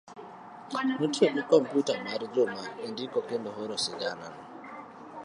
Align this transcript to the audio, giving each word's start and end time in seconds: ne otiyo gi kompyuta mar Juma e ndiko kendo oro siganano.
ne 0.85 0.93
otiyo 1.03 1.29
gi 1.35 1.43
kompyuta 1.51 1.93
mar 2.05 2.21
Juma 2.33 2.63
e 2.85 2.87
ndiko 2.93 3.19
kendo 3.29 3.49
oro 3.61 3.75
siganano. 3.83 4.39